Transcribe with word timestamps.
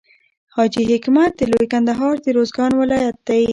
حاجي 0.55 0.83
حکمت 0.91 1.31
د 1.37 1.41
لوی 1.51 1.67
کندهار 1.73 2.15
د 2.21 2.27
روزګان 2.37 2.71
ولایت 2.81 3.17
دی. 3.27 3.43